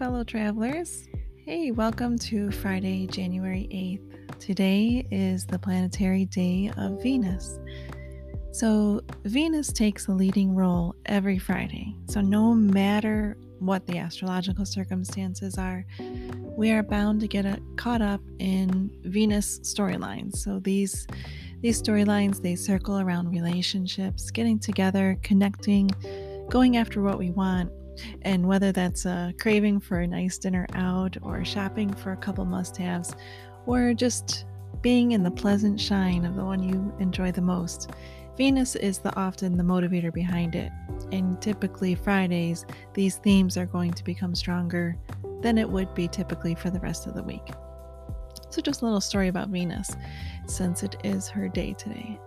fellow 0.00 0.24
travelers. 0.24 1.06
Hey, 1.44 1.72
welcome 1.72 2.16
to 2.20 2.50
Friday, 2.50 3.06
January 3.06 3.68
8th. 3.70 4.40
Today 4.40 5.06
is 5.10 5.44
the 5.44 5.58
planetary 5.58 6.24
day 6.24 6.72
of 6.78 7.02
Venus. 7.02 7.58
So, 8.50 9.02
Venus 9.24 9.70
takes 9.70 10.08
a 10.08 10.12
leading 10.12 10.54
role 10.54 10.94
every 11.04 11.38
Friday. 11.38 11.94
So, 12.06 12.22
no 12.22 12.54
matter 12.54 13.36
what 13.58 13.86
the 13.86 13.98
astrological 13.98 14.64
circumstances 14.64 15.58
are, 15.58 15.84
we 16.56 16.70
are 16.70 16.82
bound 16.82 17.20
to 17.20 17.28
get 17.28 17.44
caught 17.76 18.00
up 18.00 18.22
in 18.38 18.90
Venus 19.02 19.60
storylines. 19.60 20.36
So, 20.36 20.60
these 20.60 21.06
these 21.60 21.82
storylines 21.82 22.40
they 22.40 22.56
circle 22.56 23.00
around 23.00 23.28
relationships, 23.28 24.30
getting 24.30 24.58
together, 24.58 25.18
connecting, 25.22 25.90
going 26.48 26.78
after 26.78 27.02
what 27.02 27.18
we 27.18 27.32
want, 27.32 27.70
and 28.22 28.46
whether 28.46 28.72
that's 28.72 29.06
a 29.06 29.32
craving 29.40 29.80
for 29.80 30.00
a 30.00 30.06
nice 30.06 30.38
dinner 30.38 30.66
out, 30.74 31.16
or 31.22 31.44
shopping 31.44 31.92
for 31.92 32.12
a 32.12 32.16
couple 32.16 32.44
must 32.44 32.76
haves, 32.76 33.14
or 33.66 33.94
just 33.94 34.44
being 34.82 35.12
in 35.12 35.22
the 35.22 35.30
pleasant 35.30 35.80
shine 35.80 36.24
of 36.24 36.36
the 36.36 36.44
one 36.44 36.62
you 36.62 36.92
enjoy 36.98 37.30
the 37.32 37.40
most. 37.40 37.90
Venus 38.36 38.74
is 38.76 38.98
the 38.98 39.14
often 39.16 39.56
the 39.56 39.62
motivator 39.62 40.12
behind 40.12 40.54
it, 40.54 40.72
and 41.12 41.40
typically 41.42 41.94
Fridays, 41.94 42.64
these 42.94 43.16
themes 43.16 43.56
are 43.56 43.66
going 43.66 43.92
to 43.92 44.04
become 44.04 44.34
stronger 44.34 44.96
than 45.42 45.58
it 45.58 45.68
would 45.68 45.92
be 45.94 46.08
typically 46.08 46.54
for 46.54 46.70
the 46.70 46.80
rest 46.80 47.06
of 47.06 47.14
the 47.14 47.22
week. 47.22 47.46
So, 48.48 48.62
just 48.62 48.82
a 48.82 48.84
little 48.84 49.00
story 49.00 49.28
about 49.28 49.48
Venus, 49.48 49.90
since 50.46 50.82
it 50.82 50.96
is 51.04 51.28
her 51.28 51.48
day 51.48 51.74
today. 51.74 52.18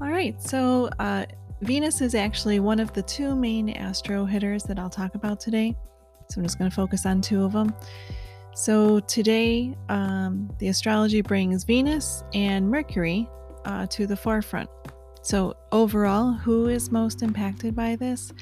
All 0.00 0.08
right, 0.08 0.40
so 0.42 0.88
uh, 0.98 1.26
Venus 1.62 2.00
is 2.00 2.14
actually 2.14 2.60
one 2.60 2.78
of 2.78 2.92
the 2.92 3.02
two 3.02 3.34
main 3.34 3.70
astro 3.70 4.24
hitters 4.24 4.64
that 4.64 4.78
I'll 4.78 4.90
talk 4.90 5.14
about 5.14 5.40
today. 5.40 5.74
So 6.28 6.40
I'm 6.40 6.44
just 6.44 6.58
going 6.58 6.70
to 6.70 6.74
focus 6.74 7.06
on 7.06 7.20
two 7.20 7.44
of 7.44 7.52
them. 7.52 7.74
So 8.54 9.00
today, 9.00 9.74
um, 9.88 10.50
the 10.58 10.68
astrology 10.68 11.22
brings 11.22 11.64
Venus 11.64 12.24
and 12.34 12.70
Mercury 12.70 13.28
uh, 13.64 13.86
to 13.86 14.06
the 14.06 14.16
forefront. 14.16 14.70
So, 15.22 15.56
overall, 15.72 16.32
who 16.32 16.68
is 16.68 16.92
most 16.92 17.20
impacted 17.20 17.74
by 17.74 17.96
this? 17.96 18.32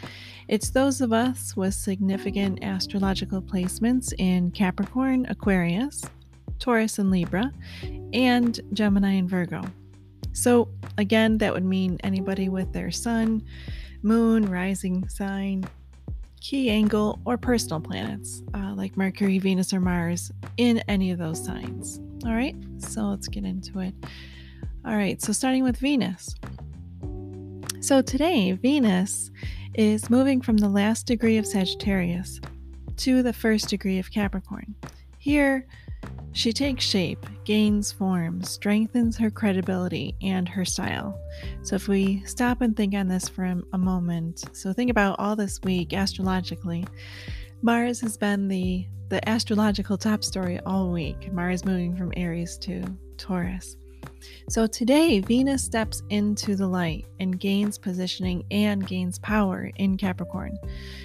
It's 0.49 0.69
those 0.69 1.01
of 1.01 1.15
us 1.15 1.57
with 1.57 1.73
significant 1.73 2.63
astrological 2.63 3.41
placements 3.41 4.13
in 4.19 4.51
Capricorn, 4.51 5.25
Aquarius, 5.31 6.03
Taurus, 6.59 6.99
and 6.99 7.11
Libra, 7.11 7.51
and 8.13 8.61
Gemini 8.75 9.15
and 9.15 9.31
Virgo. 9.31 9.63
So, 10.35 10.69
again, 10.99 11.39
that 11.39 11.55
would 11.55 11.65
mean 11.65 11.99
anybody 12.05 12.49
with 12.49 12.73
their 12.73 12.91
sun, 12.91 13.43
moon, 14.03 14.51
rising 14.51 15.09
sign, 15.09 15.65
key 16.41 16.69
angle, 16.69 17.21
or 17.25 17.39
personal 17.39 17.81
planets 17.81 18.43
uh, 18.53 18.75
like 18.75 18.97
Mercury, 18.97 19.39
Venus, 19.39 19.73
or 19.73 19.81
Mars 19.81 20.31
in 20.59 20.79
any 20.89 21.11
of 21.11 21.19
those 21.19 21.43
signs. 21.43 22.01
All 22.27 22.35
right, 22.35 22.57
so 22.79 23.05
let's 23.05 23.29
get 23.29 23.45
into 23.45 23.79
it. 23.79 23.95
All 24.85 24.97
right, 24.97 25.23
so 25.23 25.33
starting 25.33 25.63
with 25.63 25.79
Venus. 25.79 26.35
So 27.81 28.03
today, 28.03 28.53
Venus 28.53 29.31
is 29.75 30.11
moving 30.11 30.41
from 30.41 30.57
the 30.57 30.69
last 30.69 31.07
degree 31.07 31.37
of 31.37 31.47
Sagittarius 31.47 32.41
to 32.97 33.23
the 33.23 33.33
first 33.33 33.69
degree 33.69 33.99
of 33.99 34.11
Capricorn. 34.11 34.75
Here, 35.19 35.67
she 36.33 36.53
takes 36.53 36.85
shape, 36.85 37.25
gains 37.45 37.93
form, 37.93 38.43
strengthens 38.43 39.17
her 39.17 39.31
credibility 39.31 40.17
and 40.21 40.49
her 40.49 40.65
style. 40.65 41.19
So, 41.63 41.77
if 41.77 41.89
we 41.89 42.23
stop 42.25 42.61
and 42.61 42.77
think 42.77 42.95
on 42.95 43.09
this 43.09 43.29
for 43.29 43.45
a 43.73 43.79
moment, 43.79 44.45
so 44.53 44.73
think 44.73 44.91
about 44.91 45.17
all 45.19 45.37
this 45.37 45.61
week 45.63 45.93
astrologically. 45.93 46.85
Mars 47.63 48.01
has 48.01 48.17
been 48.17 48.49
the 48.49 48.87
the 49.11 49.27
astrological 49.29 49.97
top 49.97 50.25
story 50.25 50.59
all 50.67 50.91
week. 50.91 51.33
Mars 51.33 51.65
moving 51.65 51.97
from 51.97 52.13
Aries 52.17 52.59
to 52.59 52.83
Taurus. 53.17 53.77
So 54.49 54.67
today, 54.67 55.21
Venus 55.21 55.63
steps 55.63 56.03
into 56.11 56.57
the 56.57 56.67
light 56.67 57.07
and 57.21 57.39
gains 57.39 57.79
positioning 57.79 58.45
and 58.51 58.87
gains 58.87 59.19
power 59.19 59.71
in 59.77 59.97
Capricorn. 59.97 60.59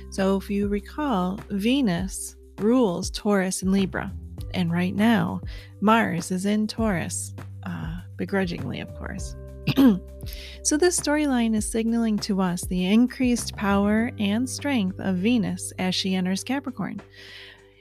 So 0.09 0.37
if 0.37 0.49
you 0.49 0.67
recall, 0.67 1.39
Venus 1.49 2.35
rules 2.57 3.09
Taurus 3.11 3.61
and 3.61 3.71
Libra. 3.71 4.11
And 4.53 4.71
right 4.71 4.95
now, 4.95 5.41
Mars 5.81 6.31
is 6.31 6.45
in 6.45 6.67
Taurus, 6.67 7.33
uh, 7.63 7.97
begrudgingly, 8.17 8.79
of 8.79 8.93
course. 8.95 9.35
so, 10.63 10.77
this 10.77 10.99
storyline 10.99 11.55
is 11.55 11.69
signaling 11.69 12.17
to 12.19 12.41
us 12.41 12.61
the 12.65 12.85
increased 12.85 13.55
power 13.55 14.11
and 14.19 14.49
strength 14.49 14.99
of 14.99 15.17
Venus 15.17 15.71
as 15.77 15.93
she 15.93 16.15
enters 16.15 16.43
Capricorn. 16.43 16.99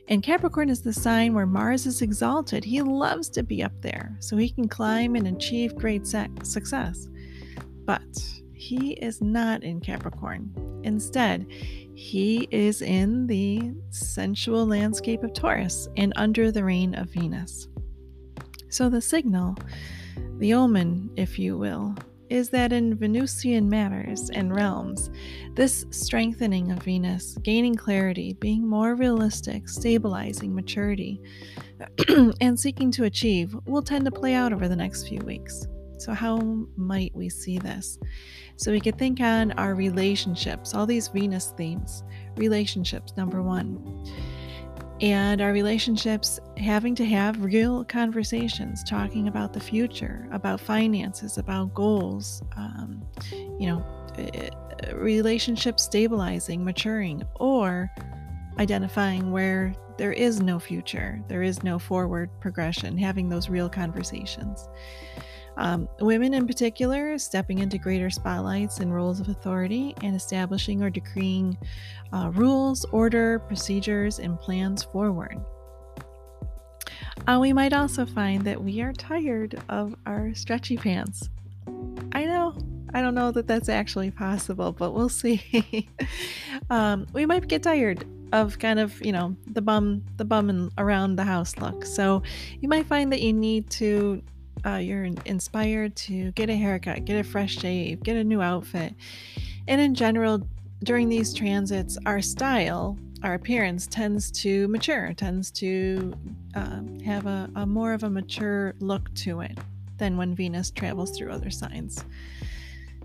And 0.08 0.22
Capricorn 0.22 0.70
is 0.70 0.80
the 0.80 0.92
sign 0.92 1.34
where 1.34 1.46
Mars 1.46 1.86
is 1.86 2.00
exalted. 2.00 2.64
He 2.64 2.80
loves 2.80 3.28
to 3.30 3.42
be 3.42 3.62
up 3.62 3.72
there 3.82 4.16
so 4.20 4.36
he 4.36 4.48
can 4.48 4.66
climb 4.66 5.16
and 5.16 5.28
achieve 5.28 5.76
great 5.76 6.06
success. 6.06 7.08
But 7.84 8.02
he 8.54 8.92
is 8.94 9.20
not 9.20 9.62
in 9.62 9.80
Capricorn. 9.80 10.80
Instead, 10.82 11.46
he 11.98 12.46
is 12.52 12.80
in 12.80 13.26
the 13.26 13.72
sensual 13.90 14.64
landscape 14.64 15.24
of 15.24 15.32
Taurus 15.32 15.88
and 15.96 16.12
under 16.14 16.52
the 16.52 16.62
reign 16.62 16.94
of 16.94 17.10
Venus. 17.10 17.66
So, 18.68 18.88
the 18.88 19.00
signal, 19.00 19.56
the 20.36 20.54
omen, 20.54 21.10
if 21.16 21.40
you 21.40 21.58
will, 21.58 21.96
is 22.30 22.50
that 22.50 22.72
in 22.72 22.94
Venusian 22.94 23.68
matters 23.68 24.30
and 24.30 24.54
realms, 24.54 25.10
this 25.56 25.86
strengthening 25.90 26.70
of 26.70 26.84
Venus, 26.84 27.36
gaining 27.42 27.74
clarity, 27.74 28.34
being 28.34 28.64
more 28.64 28.94
realistic, 28.94 29.68
stabilizing 29.68 30.54
maturity, 30.54 31.20
and 32.40 32.58
seeking 32.58 32.92
to 32.92 33.04
achieve 33.04 33.56
will 33.66 33.82
tend 33.82 34.04
to 34.04 34.12
play 34.12 34.34
out 34.34 34.52
over 34.52 34.68
the 34.68 34.76
next 34.76 35.08
few 35.08 35.18
weeks. 35.22 35.66
So, 35.98 36.12
how 36.12 36.38
might 36.76 37.14
we 37.14 37.28
see 37.28 37.58
this? 37.58 37.98
So, 38.56 38.70
we 38.70 38.80
could 38.80 38.98
think 38.98 39.20
on 39.20 39.52
our 39.52 39.74
relationships, 39.74 40.74
all 40.74 40.86
these 40.86 41.08
Venus 41.08 41.52
themes. 41.56 42.04
Relationships, 42.36 43.14
number 43.16 43.42
one. 43.42 44.04
And 45.00 45.40
our 45.40 45.52
relationships 45.52 46.40
having 46.56 46.96
to 46.96 47.06
have 47.06 47.42
real 47.42 47.84
conversations, 47.84 48.82
talking 48.82 49.28
about 49.28 49.52
the 49.52 49.60
future, 49.60 50.28
about 50.32 50.60
finances, 50.60 51.38
about 51.38 51.72
goals, 51.72 52.42
um, 52.56 53.06
you 53.32 53.68
know, 53.68 53.84
eh, 54.16 54.50
relationships 54.94 55.84
stabilizing, 55.84 56.64
maturing, 56.64 57.22
or 57.36 57.90
identifying 58.58 59.30
where 59.30 59.72
there 59.98 60.12
is 60.12 60.40
no 60.40 60.58
future, 60.58 61.22
there 61.28 61.42
is 61.42 61.62
no 61.62 61.78
forward 61.78 62.30
progression, 62.40 62.98
having 62.98 63.28
those 63.28 63.48
real 63.48 63.68
conversations. 63.68 64.68
Um, 65.58 65.88
women, 66.00 66.34
in 66.34 66.46
particular, 66.46 67.18
stepping 67.18 67.58
into 67.58 67.78
greater 67.78 68.10
spotlights 68.10 68.78
and 68.78 68.94
roles 68.94 69.18
of 69.18 69.28
authority 69.28 69.92
and 70.02 70.14
establishing 70.14 70.84
or 70.84 70.88
decreeing 70.88 71.58
uh, 72.12 72.30
rules, 72.32 72.84
order, 72.86 73.40
procedures, 73.40 74.20
and 74.20 74.38
plans 74.38 74.84
forward. 74.84 75.36
Uh, 77.26 77.38
we 77.40 77.52
might 77.52 77.72
also 77.72 78.06
find 78.06 78.44
that 78.44 78.62
we 78.62 78.80
are 78.80 78.92
tired 78.92 79.60
of 79.68 79.96
our 80.06 80.32
stretchy 80.32 80.76
pants. 80.76 81.28
I 82.12 82.24
know, 82.24 82.54
I 82.94 83.02
don't 83.02 83.16
know 83.16 83.32
that 83.32 83.48
that's 83.48 83.68
actually 83.68 84.12
possible, 84.12 84.70
but 84.70 84.92
we'll 84.92 85.08
see. 85.08 85.88
um, 86.70 87.08
we 87.12 87.26
might 87.26 87.48
get 87.48 87.64
tired 87.64 88.06
of 88.32 88.58
kind 88.58 88.78
of 88.78 89.02
you 89.02 89.10
know 89.10 89.34
the 89.46 89.62
bum 89.62 90.04
the 90.18 90.24
bum 90.24 90.50
and 90.50 90.70
around 90.76 91.16
the 91.16 91.24
house 91.24 91.56
look 91.56 91.82
so 91.82 92.22
you 92.60 92.68
might 92.68 92.84
find 92.84 93.10
that 93.10 93.22
you 93.22 93.32
need 93.32 93.70
to 93.70 94.22
uh, 94.66 94.76
you're 94.76 95.08
inspired 95.24 95.96
to 95.96 96.32
get 96.32 96.50
a 96.50 96.56
haircut, 96.56 97.04
get 97.04 97.18
a 97.18 97.24
fresh 97.24 97.58
shave, 97.58 98.02
get 98.02 98.16
a 98.16 98.24
new 98.24 98.40
outfit. 98.40 98.94
And 99.66 99.80
in 99.80 99.94
general, 99.94 100.46
during 100.84 101.08
these 101.08 101.34
transits, 101.34 101.98
our 102.06 102.20
style, 102.20 102.98
our 103.22 103.34
appearance 103.34 103.86
tends 103.86 104.30
to 104.30 104.68
mature, 104.68 105.12
tends 105.14 105.50
to 105.52 106.14
uh, 106.54 106.80
have 107.04 107.26
a, 107.26 107.50
a 107.56 107.66
more 107.66 107.92
of 107.92 108.04
a 108.04 108.10
mature 108.10 108.74
look 108.80 109.12
to 109.14 109.40
it 109.40 109.58
than 109.98 110.16
when 110.16 110.34
Venus 110.34 110.70
travels 110.70 111.16
through 111.16 111.30
other 111.30 111.50
signs. 111.50 112.04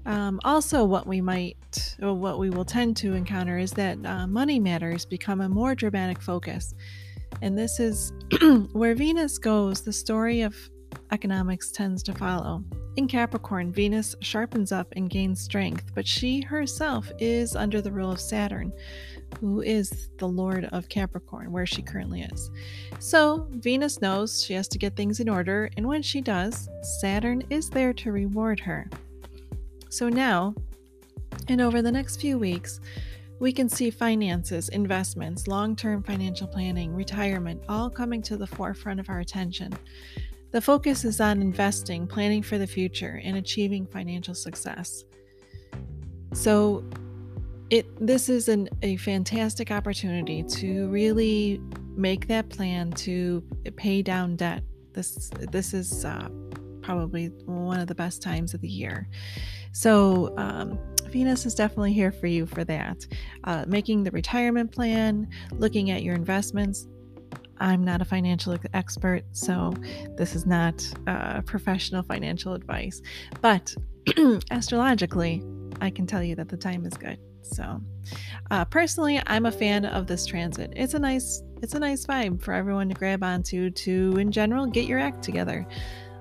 Um, 0.06 0.40
also, 0.44 0.84
what 0.84 1.08
we 1.08 1.22
might, 1.22 1.96
or 2.02 2.14
what 2.14 2.38
we 2.38 2.50
will 2.50 2.66
tend 2.66 2.98
to 2.98 3.14
encounter 3.14 3.58
is 3.58 3.72
that 3.72 3.98
uh, 4.06 4.28
money 4.28 4.60
matters 4.60 5.06
become 5.06 5.42
a 5.42 5.50
more 5.50 5.76
dramatic 5.76 6.22
focus. 6.22 6.76
And 7.42 7.58
this 7.58 7.80
is 7.80 8.12
where 8.74 8.96
Venus 8.96 9.38
goes, 9.38 9.82
the 9.82 9.94
story 9.94 10.42
of 10.42 10.56
economics 11.14 11.72
tends 11.72 12.02
to 12.04 12.14
follow. 12.14 12.64
In 12.98 13.08
Capricorn, 13.08 13.72
Venus 13.72 14.16
sharpens 14.22 14.72
up 14.72 14.92
and 14.96 15.10
gains 15.10 15.40
strength, 15.40 15.92
but 15.94 16.08
she 16.08 16.42
herself 16.42 17.12
is 17.20 17.56
under 17.56 17.82
the 17.82 17.92
rule 17.92 18.12
of 18.12 18.20
Saturn, 18.20 18.74
who 19.40 19.62
is 19.62 20.10
the 20.18 20.28
Lord 20.28 20.66
of 20.72 20.90
Capricorn, 20.90 21.52
where 21.52 21.68
she 21.68 21.84
currently 21.84 22.24
is. 22.24 22.50
So, 23.00 23.48
Venus 23.52 24.02
knows 24.02 24.44
she 24.44 24.54
has 24.56 24.68
to 24.70 24.80
get 24.80 24.96
things 24.96 25.20
in 25.20 25.30
order, 25.30 25.70
and 25.78 25.88
when 25.88 26.02
she 26.02 26.20
does, 26.20 26.68
Saturn 27.00 27.44
is 27.52 27.70
there 27.70 27.94
to 27.94 28.12
reward 28.12 28.60
her. 28.60 28.90
So, 29.90 30.10
now, 30.10 30.56
and 31.48 31.62
over 31.62 31.84
the 31.84 31.92
next 31.92 32.22
few 32.22 32.40
weeks, 32.40 32.80
we 33.40 33.52
can 33.52 33.70
see 33.70 33.90
finances, 33.92 34.70
investments, 34.70 35.48
long 35.48 35.76
term 35.76 36.02
financial 36.02 36.48
planning, 36.48 36.94
retirement 36.94 37.62
all 37.70 37.90
coming 37.90 38.22
to 38.24 38.38
the 38.38 38.48
forefront 38.48 39.00
of 39.00 39.10
our 39.10 39.20
attention. 39.20 39.74
The 40.54 40.62
focus 40.62 41.04
is 41.04 41.20
on 41.20 41.42
investing, 41.42 42.08
planning 42.08 42.44
for 42.44 42.58
the 42.58 42.68
future, 42.68 43.20
and 43.24 43.38
achieving 43.38 43.88
financial 43.88 44.36
success. 44.36 45.04
So, 46.34 46.86
it 47.70 47.88
this 48.06 48.30
is 48.30 48.50
an, 48.50 48.70
a 48.84 48.98
fantastic 48.98 49.72
opportunity 49.72 50.44
to 50.44 50.88
really 50.90 51.60
make 51.96 52.28
that 52.28 52.50
plan 52.50 52.92
to 52.92 53.44
pay 53.76 54.04
down 54.04 54.36
debt. 54.36 54.64
This 54.94 55.32
this 55.52 55.74
is 55.74 56.06
uh, 56.06 56.30
probably 56.84 57.28
one 57.46 57.80
of 57.80 57.88
the 57.88 57.96
best 57.96 58.22
times 58.22 58.54
of 58.54 58.62
the 58.62 58.68
year. 58.68 59.10
So 59.72 60.36
um, 60.38 60.78
Venus 61.08 61.48
is 61.48 61.56
definitely 61.56 61.94
here 61.94 62.12
for 62.12 62.28
you 62.28 62.46
for 62.46 62.64
that. 62.66 63.08
Uh, 63.44 63.66
making 63.68 64.04
the 64.04 64.12
retirement 64.12 64.72
plan, 64.72 65.28
looking 65.54 65.90
at 65.90 66.04
your 66.04 66.14
investments. 66.14 66.88
I'm 67.64 67.82
not 67.82 68.02
a 68.02 68.06
financial 68.06 68.58
expert, 68.74 69.24
so 69.32 69.74
this 70.18 70.36
is 70.36 70.46
not 70.46 70.86
uh, 71.08 71.42
professional 71.44 72.04
financial 72.04 72.54
advice. 72.56 73.02
But 73.42 73.74
astrologically, 74.52 75.42
I 75.80 75.90
can 75.90 76.06
tell 76.06 76.22
you 76.22 76.36
that 76.36 76.50
the 76.50 76.58
time 76.58 76.86
is 76.86 76.94
good. 76.94 77.18
So, 77.42 77.82
uh, 78.52 78.66
personally, 78.66 79.22
I'm 79.28 79.46
a 79.46 79.52
fan 79.52 79.86
of 79.86 80.08
this 80.08 80.26
transit. 80.26 80.74
It's 80.76 80.94
a 80.94 81.00
nice, 81.00 81.42
it's 81.62 81.74
a 81.74 81.80
nice 81.80 82.06
vibe 82.06 82.42
for 82.42 82.54
everyone 82.54 82.90
to 82.90 82.96
grab 82.96 83.24
onto. 83.24 83.70
To, 83.70 84.18
in 84.18 84.30
general, 84.30 84.66
get 84.66 84.86
your 84.86 85.00
act 85.00 85.24
together, 85.24 85.66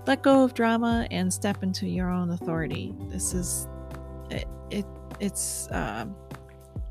let 0.07 0.23
go 0.23 0.45
of 0.45 0.55
drama, 0.55 1.09
and 1.11 1.35
step 1.35 1.65
into 1.65 1.89
your 1.89 2.09
own 2.09 2.31
authority. 2.31 2.95
This 3.09 3.35
is, 3.35 3.67
it. 4.31 4.47
it 4.71 4.87
it's, 5.19 5.67
uh, 5.69 6.07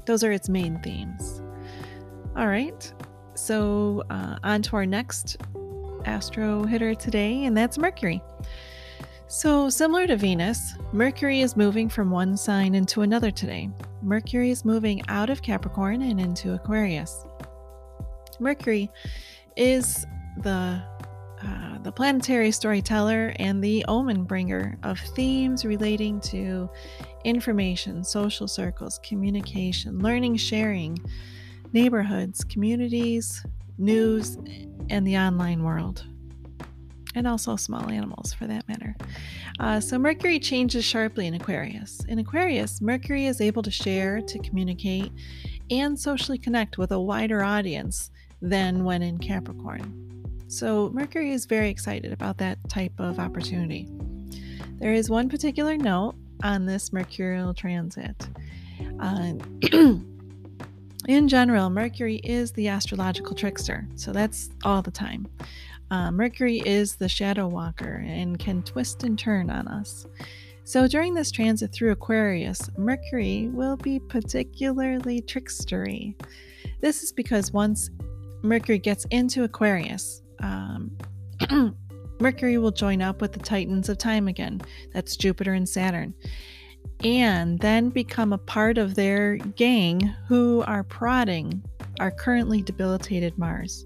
those 0.05 0.25
are 0.25 0.31
its 0.33 0.49
main 0.49 0.77
themes. 0.81 1.41
All 2.35 2.47
right. 2.47 2.93
So, 3.41 4.03
uh, 4.11 4.37
on 4.43 4.61
to 4.61 4.75
our 4.75 4.85
next 4.85 5.37
astro 6.05 6.63
hitter 6.63 6.93
today, 6.93 7.45
and 7.45 7.57
that's 7.57 7.79
Mercury. 7.79 8.21
So, 9.25 9.67
similar 9.67 10.05
to 10.05 10.15
Venus, 10.15 10.75
Mercury 10.93 11.41
is 11.41 11.57
moving 11.57 11.89
from 11.89 12.11
one 12.11 12.37
sign 12.37 12.75
into 12.75 13.01
another 13.01 13.31
today. 13.31 13.71
Mercury 14.03 14.51
is 14.51 14.63
moving 14.63 15.01
out 15.07 15.31
of 15.31 15.41
Capricorn 15.41 16.03
and 16.03 16.21
into 16.21 16.53
Aquarius. 16.53 17.25
Mercury 18.39 18.91
is 19.57 20.05
the 20.43 20.79
uh, 21.43 21.79
the 21.79 21.91
planetary 21.91 22.51
storyteller 22.51 23.33
and 23.37 23.63
the 23.63 23.83
omen 23.87 24.23
bringer 24.23 24.77
of 24.83 24.99
themes 24.99 25.65
relating 25.65 26.21
to 26.21 26.69
information, 27.25 28.03
social 28.03 28.47
circles, 28.47 28.99
communication, 28.99 29.97
learning, 29.97 30.35
sharing, 30.35 30.95
neighborhoods, 31.73 32.43
communities, 32.43 33.45
news, 33.77 34.37
and 34.89 35.05
the 35.05 35.17
online 35.17 35.63
world 35.63 36.05
and 37.15 37.27
also 37.27 37.55
small 37.55 37.89
animals 37.89 38.33
for 38.33 38.47
that 38.47 38.67
matter. 38.67 38.95
Uh, 39.59 39.79
so, 39.79 39.97
Mercury 39.97 40.39
changes 40.39 40.85
sharply 40.85 41.27
in 41.27 41.33
Aquarius. 41.33 42.03
In 42.07 42.19
Aquarius, 42.19 42.81
Mercury 42.81 43.25
is 43.25 43.41
able 43.41 43.63
to 43.63 43.71
share, 43.71 44.21
to 44.21 44.39
communicate, 44.39 45.11
and 45.69 45.99
socially 45.99 46.37
connect 46.37 46.77
with 46.77 46.91
a 46.91 46.99
wider 46.99 47.43
audience 47.43 48.11
than 48.41 48.83
when 48.83 49.01
in 49.01 49.17
Capricorn. 49.17 49.97
So, 50.47 50.89
Mercury 50.93 51.31
is 51.31 51.45
very 51.45 51.69
excited 51.69 52.11
about 52.11 52.37
that 52.39 52.57
type 52.69 52.93
of 52.97 53.19
opportunity. 53.19 53.87
There 54.79 54.93
is 54.93 55.09
one 55.09 55.29
particular 55.29 55.77
note 55.77 56.15
on 56.43 56.65
this 56.65 56.91
Mercurial 56.91 57.53
transit. 57.53 58.27
Uh, 58.99 59.33
in 61.07 61.27
general, 61.27 61.69
Mercury 61.69 62.17
is 62.17 62.51
the 62.51 62.67
astrological 62.67 63.35
trickster, 63.35 63.87
so 63.95 64.11
that's 64.11 64.49
all 64.63 64.81
the 64.81 64.91
time. 64.91 65.27
Uh, 65.89 66.11
Mercury 66.11 66.59
is 66.59 66.95
the 66.95 67.09
shadow 67.09 67.47
walker 67.47 68.03
and 68.07 68.39
can 68.39 68.63
twist 68.63 69.03
and 69.03 69.19
turn 69.19 69.49
on 69.49 69.67
us. 69.67 70.05
So 70.63 70.87
during 70.87 71.13
this 71.13 71.31
transit 71.31 71.73
through 71.73 71.91
Aquarius, 71.91 72.69
Mercury 72.77 73.49
will 73.51 73.75
be 73.75 73.99
particularly 73.99 75.21
trickstery. 75.21 76.15
This 76.79 77.03
is 77.03 77.11
because 77.11 77.51
once 77.51 77.89
Mercury 78.41 78.79
gets 78.79 79.05
into 79.11 79.43
Aquarius, 79.43 80.21
um, 80.39 80.97
Mercury 82.21 82.57
will 82.57 82.71
join 82.71 83.01
up 83.01 83.19
with 83.19 83.33
the 83.33 83.39
Titans 83.39 83.89
of 83.89 83.97
time 83.97 84.27
again. 84.27 84.61
That's 84.93 85.17
Jupiter 85.17 85.53
and 85.53 85.67
Saturn. 85.67 86.13
And 87.03 87.59
then 87.59 87.89
become 87.89 88.31
a 88.31 88.37
part 88.37 88.77
of 88.77 88.95
their 88.95 89.37
gang 89.37 90.01
who 90.27 90.63
are 90.67 90.83
prodding 90.83 91.63
our 91.99 92.11
currently 92.11 92.61
debilitated 92.61 93.37
Mars. 93.37 93.85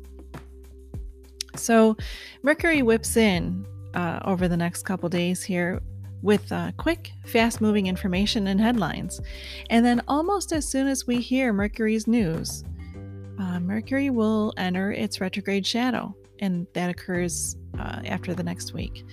So 1.56 1.96
Mercury 2.44 2.82
whips 2.82 3.16
in 3.16 3.66
uh, 3.94 4.20
over 4.26 4.48
the 4.48 4.58
next 4.58 4.84
couple 4.84 5.08
days 5.10 5.44
here 5.44 5.82
with 6.22 6.52
uh, 6.52 6.72
quick, 6.78 7.12
fast 7.26 7.62
moving 7.62 7.88
information 7.88 8.48
and 8.48 8.60
headlines. 8.60 9.22
And 9.70 9.86
then, 9.86 10.02
almost 10.08 10.52
as 10.52 10.68
soon 10.68 10.88
as 10.88 11.06
we 11.06 11.22
hear 11.22 11.54
Mercury's 11.54 12.08
news, 12.08 12.64
uh, 13.40 13.60
Mercury 13.60 14.10
will 14.10 14.54
enter 14.58 14.92
its 14.92 15.22
retrograde 15.22 15.68
shadow, 15.68 16.16
and 16.40 16.66
that 16.74 16.90
occurs 16.90 17.58
uh, 17.80 18.02
after 18.06 18.34
the 18.34 18.44
next 18.44 18.74
week. 18.74 19.06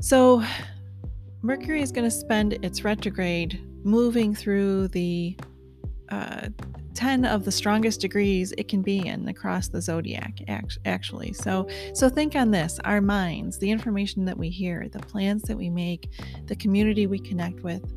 So, 0.00 0.42
Mercury 1.42 1.82
is 1.82 1.92
going 1.92 2.04
to 2.04 2.10
spend 2.10 2.52
its 2.64 2.84
retrograde 2.84 3.64
moving 3.84 4.34
through 4.34 4.88
the 4.88 5.36
uh, 6.10 6.48
10 6.94 7.24
of 7.24 7.44
the 7.44 7.52
strongest 7.52 8.00
degrees 8.00 8.52
it 8.58 8.68
can 8.68 8.82
be 8.82 9.06
in 9.06 9.28
across 9.28 9.68
the 9.68 9.80
zodiac 9.80 10.38
actually. 10.84 11.32
So 11.32 11.68
so 11.94 12.08
think 12.08 12.34
on 12.34 12.50
this 12.50 12.78
our 12.84 13.00
minds 13.00 13.58
the 13.58 13.70
information 13.70 14.24
that 14.24 14.36
we 14.36 14.50
hear 14.50 14.88
the 14.90 14.98
plans 14.98 15.42
that 15.42 15.56
we 15.56 15.70
make 15.70 16.10
the 16.46 16.56
community 16.56 17.06
we 17.06 17.18
connect 17.18 17.62
with 17.62 17.94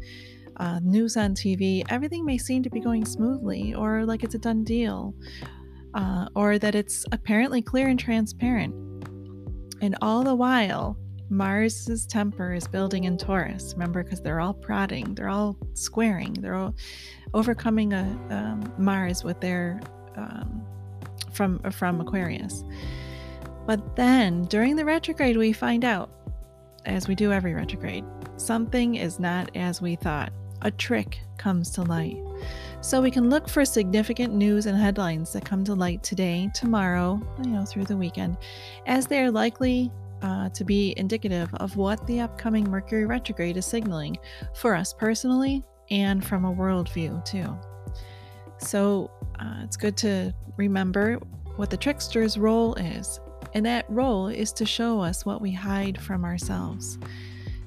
uh, 0.58 0.80
news 0.84 1.18
on 1.18 1.34
tv 1.34 1.84
everything 1.90 2.24
may 2.24 2.38
seem 2.38 2.62
to 2.62 2.70
be 2.70 2.80
going 2.80 3.04
smoothly 3.04 3.74
or 3.74 4.06
like 4.06 4.24
it's 4.24 4.36
a 4.36 4.38
done 4.38 4.64
deal 4.64 5.16
uh, 5.94 6.28
or 6.36 6.58
that 6.58 6.76
it's 6.76 7.06
apparently 7.12 7.62
clear 7.62 7.88
and 7.88 8.00
transparent. 8.00 8.74
And 9.82 9.96
all 10.02 10.24
the 10.24 10.36
while 10.36 10.98
Mars's 11.34 12.06
temper 12.06 12.54
is 12.54 12.68
building 12.68 13.06
in 13.06 13.18
Taurus. 13.18 13.74
Remember, 13.74 14.04
because 14.04 14.22
they're 14.22 14.40
all 14.40 14.54
prodding, 14.54 15.16
they're 15.16 15.30
all 15.30 15.58
squaring, 15.74 16.34
they're 16.34 16.56
all 16.56 16.76
overcoming 17.34 17.94
a 17.94 18.04
um, 18.30 18.72
Mars 18.78 19.24
with 19.24 19.42
their 19.42 19.82
um, 20.16 20.64
from 21.32 21.60
from 21.72 22.00
Aquarius. 22.00 22.64
But 23.66 23.96
then 23.96 24.44
during 24.46 24.76
the 24.76 24.86
retrograde, 24.86 25.38
we 25.38 25.54
find 25.54 25.84
out, 25.84 26.12
as 26.86 27.08
we 27.08 27.16
do 27.16 27.32
every 27.32 27.54
retrograde, 27.54 28.06
something 28.38 28.96
is 28.96 29.20
not 29.20 29.50
as 29.56 29.82
we 29.82 29.96
thought. 29.96 30.32
A 30.62 30.72
trick 30.72 31.20
comes 31.38 31.72
to 31.72 31.82
light. 31.82 32.18
So 32.82 33.02
we 33.02 33.12
can 33.12 33.30
look 33.30 33.50
for 33.50 33.66
significant 33.66 34.34
news 34.34 34.66
and 34.66 34.78
headlines 34.78 35.34
that 35.34 35.46
come 35.46 35.64
to 35.66 35.74
light 35.74 36.04
today, 36.04 36.50
tomorrow, 36.54 37.22
you 37.44 37.52
know, 37.52 37.66
through 37.66 37.86
the 37.86 37.98
weekend, 37.98 38.38
as 38.86 39.08
they 39.08 39.20
are 39.22 39.32
likely 39.32 39.92
uh, 40.24 40.50
to 40.50 40.64
be 40.64 40.94
indicative 40.98 41.54
of 41.56 41.76
what 41.76 42.06
the 42.08 42.22
upcoming 42.22 42.64
Mercury 42.70 43.06
retrograde 43.06 43.58
is 43.58 43.66
signaling 43.66 44.18
for 44.56 44.74
us 44.74 44.94
personally 44.94 45.64
and 45.92 46.26
from 46.26 46.46
a 46.46 46.54
worldview, 46.54 47.24
too. 47.26 47.56
So 48.58 49.12
uh, 49.40 49.62
it's 49.64 49.78
good 49.78 49.98
to 49.98 50.34
remember 50.58 51.20
what 51.58 51.70
the 51.70 51.78
trickster's 51.78 52.38
role 52.38 52.74
is, 52.76 53.20
and 53.54 53.66
that 53.66 53.86
role 53.90 54.28
is 54.28 54.54
to 54.54 54.66
show 54.66 55.02
us 55.02 55.26
what 55.26 55.42
we 55.42 55.52
hide 55.52 56.02
from 56.02 56.24
ourselves. 56.24 56.98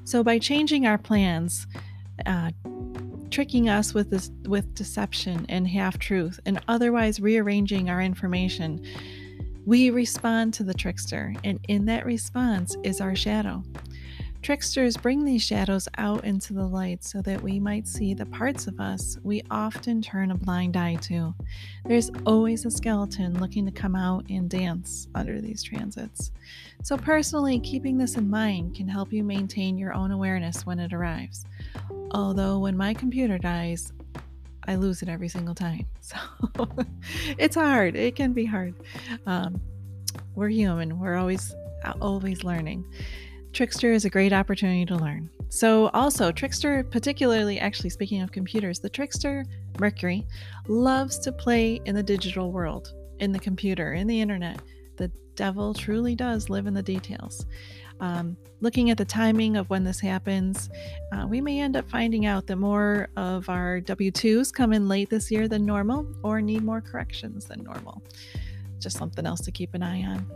So 0.04 0.24
by 0.24 0.38
changing 0.38 0.86
our 0.86 0.98
plans, 0.98 1.66
uh, 2.24 2.50
tricking 3.30 3.68
us 3.68 3.92
with 3.92 4.08
this 4.08 4.30
with 4.46 4.74
deception 4.74 5.44
and 5.48 5.68
half 5.68 5.98
truth, 5.98 6.40
and 6.46 6.58
otherwise 6.68 7.20
rearranging 7.20 7.90
our 7.90 8.00
information, 8.00 8.82
we 9.66 9.90
respond 9.90 10.54
to 10.54 10.64
the 10.64 10.72
trickster, 10.72 11.34
and 11.42 11.58
in 11.68 11.84
that 11.86 12.06
response 12.06 12.76
is 12.84 13.00
our 13.00 13.16
shadow. 13.16 13.62
Tricksters 14.40 14.96
bring 14.96 15.24
these 15.24 15.42
shadows 15.42 15.88
out 15.98 16.24
into 16.24 16.52
the 16.52 16.64
light 16.64 17.02
so 17.02 17.20
that 17.22 17.42
we 17.42 17.58
might 17.58 17.88
see 17.88 18.14
the 18.14 18.26
parts 18.26 18.68
of 18.68 18.78
us 18.78 19.18
we 19.24 19.42
often 19.50 20.00
turn 20.00 20.30
a 20.30 20.36
blind 20.36 20.76
eye 20.76 20.94
to. 21.02 21.34
There's 21.84 22.12
always 22.24 22.64
a 22.64 22.70
skeleton 22.70 23.40
looking 23.40 23.66
to 23.66 23.72
come 23.72 23.96
out 23.96 24.24
and 24.30 24.48
dance 24.48 25.08
under 25.16 25.40
these 25.40 25.64
transits. 25.64 26.30
So, 26.84 26.96
personally, 26.96 27.58
keeping 27.58 27.98
this 27.98 28.14
in 28.14 28.30
mind 28.30 28.76
can 28.76 28.86
help 28.86 29.12
you 29.12 29.24
maintain 29.24 29.76
your 29.76 29.92
own 29.92 30.12
awareness 30.12 30.64
when 30.64 30.78
it 30.78 30.92
arrives. 30.92 31.44
Although, 32.12 32.60
when 32.60 32.76
my 32.76 32.94
computer 32.94 33.38
dies, 33.38 33.92
I 34.66 34.74
lose 34.74 35.02
it 35.02 35.08
every 35.08 35.28
single 35.28 35.54
time. 35.54 35.86
So 36.00 36.16
it's 37.36 37.56
hard. 37.56 37.96
It 37.96 38.14
can 38.14 38.32
be 38.32 38.44
hard. 38.44 38.74
Um, 39.26 39.60
we're 40.36 40.48
human. 40.48 41.00
We're 41.00 41.16
always 41.16 41.54
always 42.00 42.44
learning. 42.44 42.84
Trickster 43.52 43.92
is 43.92 44.04
a 44.04 44.10
great 44.10 44.32
opportunity 44.32 44.84
to 44.86 44.96
learn. 44.96 45.30
So, 45.48 45.88
also, 45.88 46.30
Trickster, 46.30 46.84
particularly 46.84 47.58
actually 47.58 47.90
speaking 47.90 48.20
of 48.20 48.30
computers, 48.30 48.78
the 48.78 48.90
Trickster 48.90 49.44
Mercury 49.78 50.26
loves 50.68 51.18
to 51.20 51.32
play 51.32 51.80
in 51.84 51.94
the 51.94 52.02
digital 52.02 52.52
world, 52.52 52.92
in 53.20 53.32
the 53.32 53.38
computer, 53.38 53.94
in 53.94 54.06
the 54.06 54.20
internet. 54.20 54.60
The 54.96 55.10
devil 55.34 55.74
truly 55.74 56.14
does 56.14 56.50
live 56.50 56.66
in 56.66 56.74
the 56.74 56.82
details. 56.82 57.46
Um, 58.00 58.36
looking 58.60 58.90
at 58.90 58.98
the 58.98 59.04
timing 59.04 59.56
of 59.56 59.70
when 59.70 59.84
this 59.84 60.00
happens, 60.00 60.68
uh, 61.12 61.26
we 61.26 61.40
may 61.40 61.60
end 61.60 61.76
up 61.76 61.88
finding 61.88 62.26
out 62.26 62.46
that 62.46 62.56
more 62.56 63.08
of 63.16 63.48
our 63.48 63.80
W 63.80 64.10
2s 64.10 64.52
come 64.52 64.72
in 64.72 64.88
late 64.88 65.08
this 65.08 65.30
year 65.30 65.48
than 65.48 65.64
normal 65.64 66.06
or 66.22 66.42
need 66.42 66.62
more 66.62 66.80
corrections 66.80 67.46
than 67.46 67.62
normal. 67.62 68.02
Just 68.78 68.98
something 68.98 69.24
else 69.24 69.40
to 69.42 69.50
keep 69.50 69.72
an 69.74 69.82
eye 69.82 70.02
on. 70.02 70.26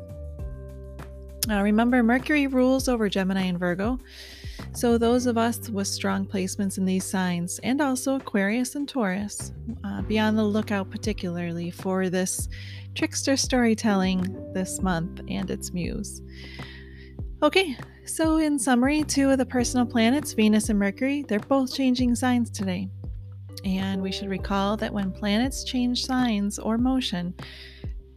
Uh, 1.50 1.62
remember, 1.62 2.02
Mercury 2.02 2.46
rules 2.46 2.88
over 2.88 3.08
Gemini 3.08 3.42
and 3.42 3.58
Virgo. 3.58 3.98
So, 4.72 4.98
those 4.98 5.26
of 5.26 5.36
us 5.36 5.68
with 5.68 5.88
strong 5.88 6.24
placements 6.24 6.78
in 6.78 6.84
these 6.84 7.04
signs, 7.04 7.58
and 7.64 7.80
also 7.80 8.16
Aquarius 8.16 8.76
and 8.76 8.88
Taurus, 8.88 9.52
uh, 9.82 10.02
be 10.02 10.18
on 10.18 10.36
the 10.36 10.44
lookout 10.44 10.90
particularly 10.90 11.70
for 11.70 12.08
this 12.08 12.48
trickster 12.94 13.36
storytelling 13.36 14.52
this 14.52 14.80
month 14.80 15.20
and 15.28 15.50
its 15.50 15.72
muse. 15.72 16.22
Okay, 17.42 17.76
so 18.04 18.36
in 18.36 18.58
summary, 18.58 19.02
two 19.02 19.30
of 19.30 19.38
the 19.38 19.46
personal 19.46 19.86
planets, 19.86 20.34
Venus 20.34 20.68
and 20.68 20.78
Mercury, 20.78 21.24
they're 21.26 21.40
both 21.40 21.74
changing 21.74 22.14
signs 22.14 22.50
today. 22.50 22.88
And 23.64 24.00
we 24.00 24.12
should 24.12 24.28
recall 24.28 24.76
that 24.76 24.92
when 24.92 25.10
planets 25.10 25.64
change 25.64 26.04
signs 26.04 26.58
or 26.58 26.78
motion, 26.78 27.34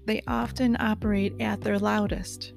they 0.06 0.22
often 0.28 0.78
operate 0.80 1.34
at 1.40 1.62
their 1.62 1.80
loudest. 1.80 2.54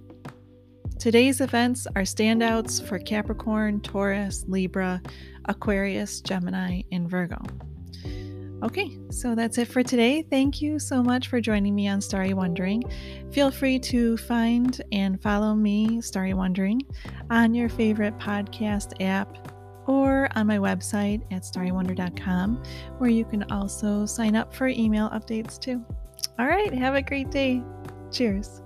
Today's 0.99 1.41
events 1.41 1.87
are 1.95 2.03
standouts 2.03 2.85
for 2.85 2.99
Capricorn, 2.99 3.81
Taurus, 3.81 4.45
Libra, 4.49 5.03
Aquarius, 5.45 6.21
Gemini, 6.21 6.83
and 6.91 7.09
Virgo. 7.09 7.39
Okay, 8.63 8.99
so 9.11 9.35
that's 9.35 9.59
it 9.59 9.69
for 9.69 9.83
today. 9.83 10.23
Thank 10.23 10.63
you 10.63 10.79
so 10.79 11.03
much 11.03 11.29
for 11.29 11.41
joining 11.41 11.75
me 11.75 11.87
on 11.87 12.01
Starry 12.01 12.33
Wondering. 12.33 12.83
Feel 13.31 13.51
free 13.51 13.79
to 13.81 14.17
find 14.17 14.81
and 14.91 15.23
follow 15.23 15.55
me, 15.55 16.01
Starry 16.01 16.33
Wondering, 16.33 16.81
on 17.31 17.55
your 17.55 17.69
favorite 17.69 18.17
podcast 18.19 19.01
app 19.05 19.53
or 19.87 20.29
on 20.35 20.47
my 20.47 20.57
website 20.57 21.23
at 21.31 21.43
starrywonder.com, 21.43 22.63
where 22.97 23.11
you 23.11 23.27
can 23.27 23.45
also 23.53 24.07
sign 24.07 24.35
up 24.35 24.55
for 24.55 24.69
email 24.69 25.11
updates 25.11 25.61
too. 25.61 25.85
All 26.39 26.47
right, 26.47 26.73
have 26.73 26.95
a 26.95 27.03
great 27.03 27.31
day. 27.31 27.63
Cheers. 28.11 28.63